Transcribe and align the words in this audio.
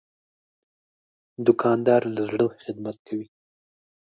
دوکاندار 1.45 2.01
له 2.15 2.21
زړه 2.29 2.45
خدمت 2.63 2.97
کوي. 3.07 3.27